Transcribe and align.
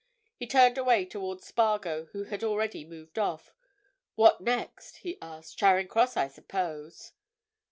He 0.35 0.47
turned 0.47 0.79
away 0.79 1.05
towards 1.05 1.45
Spargo 1.45 2.05
who 2.05 2.23
had 2.23 2.43
already 2.43 2.83
moved 2.83 3.19
off. 3.19 3.53
"What 4.15 4.41
next?" 4.41 4.95
he 4.97 5.19
asked. 5.21 5.59
"Charing 5.59 5.89
Cross, 5.89 6.17
I 6.17 6.27
suppose!" 6.27 7.11